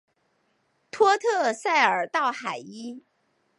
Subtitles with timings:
[0.89, 3.03] 托特塞尔道海伊。